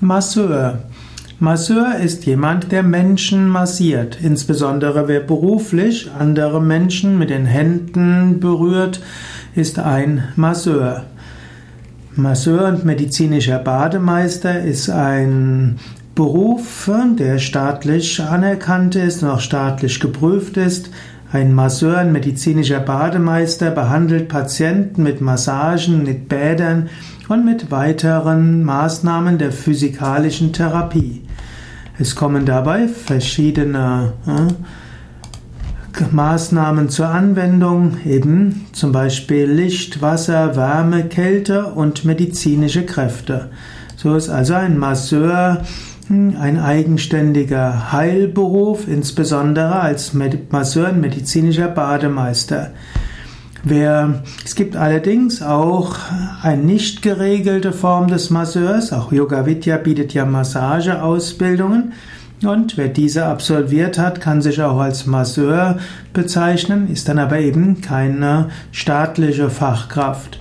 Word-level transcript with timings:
Masseur. 0.00 0.80
Masseur 1.38 1.96
ist 1.96 2.26
jemand, 2.26 2.70
der 2.70 2.82
Menschen 2.82 3.48
massiert, 3.48 4.18
insbesondere 4.22 5.08
wer 5.08 5.20
beruflich 5.20 6.10
andere 6.18 6.60
Menschen 6.60 7.18
mit 7.18 7.30
den 7.30 7.46
Händen 7.46 8.38
berührt, 8.38 9.00
ist 9.54 9.78
ein 9.78 10.24
Masseur. 10.36 11.04
Masseur 12.14 12.68
und 12.68 12.84
medizinischer 12.84 13.58
Bademeister 13.58 14.62
ist 14.62 14.90
ein 14.90 15.78
Beruf, 16.14 16.90
der 17.18 17.38
staatlich 17.38 18.22
anerkannt 18.22 18.96
ist 18.96 19.22
und 19.22 19.30
auch 19.30 19.40
staatlich 19.40 20.00
geprüft 20.00 20.58
ist. 20.58 20.90
Ein 21.32 21.54
Masseur, 21.54 21.98
ein 21.98 22.12
medizinischer 22.12 22.78
Bademeister 22.78 23.72
behandelt 23.72 24.28
Patienten 24.28 25.02
mit 25.02 25.20
Massagen, 25.20 26.04
mit 26.04 26.28
Bädern 26.28 26.88
und 27.28 27.44
mit 27.44 27.72
weiteren 27.72 28.62
Maßnahmen 28.62 29.36
der 29.36 29.50
physikalischen 29.50 30.52
Therapie. 30.52 31.22
Es 31.98 32.14
kommen 32.14 32.46
dabei 32.46 32.86
verschiedene 32.86 34.12
äh, 34.26 36.04
Maßnahmen 36.12 36.90
zur 36.90 37.08
Anwendung, 37.08 37.96
eben 38.04 38.66
zum 38.72 38.92
Beispiel 38.92 39.46
Licht, 39.50 40.02
Wasser, 40.02 40.54
Wärme, 40.54 41.04
Kälte 41.04 41.66
und 41.66 42.04
medizinische 42.04 42.84
Kräfte. 42.84 43.50
So 43.96 44.14
ist 44.14 44.28
also 44.28 44.54
ein 44.54 44.78
Masseur 44.78 45.62
ein 46.08 46.58
eigenständiger 46.58 47.92
Heilberuf, 47.92 48.86
insbesondere 48.86 49.80
als 49.80 50.12
Masseur 50.14 50.90
und 50.90 51.00
medizinischer 51.00 51.68
Bademeister. 51.68 52.70
Wer, 53.64 54.22
es 54.44 54.54
gibt 54.54 54.76
allerdings 54.76 55.42
auch 55.42 55.96
eine 56.42 56.62
nicht 56.62 57.02
geregelte 57.02 57.72
Form 57.72 58.06
des 58.06 58.30
Masseurs. 58.30 58.92
Auch 58.92 59.10
Yoga 59.10 59.44
Vidya 59.44 59.76
bietet 59.76 60.14
ja 60.14 60.24
Massageausbildungen. 60.24 61.92
Und 62.44 62.76
wer 62.76 62.88
diese 62.88 63.26
absolviert 63.26 63.98
hat, 63.98 64.20
kann 64.20 64.42
sich 64.42 64.62
auch 64.62 64.78
als 64.78 65.06
Masseur 65.06 65.78
bezeichnen, 66.12 66.88
ist 66.92 67.08
dann 67.08 67.18
aber 67.18 67.40
eben 67.40 67.80
keine 67.80 68.50
staatliche 68.70 69.50
Fachkraft. 69.50 70.38